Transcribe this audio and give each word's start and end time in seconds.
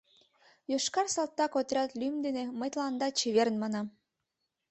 Йошкар 0.71 1.07
салтак 1.15 1.53
отряд 1.59 1.89
лӱм 1.99 2.15
дене 2.25 2.43
мый 2.59 2.69
тыланда 2.73 3.07
«чеверын!» 3.19 3.55
манам. 3.59 3.87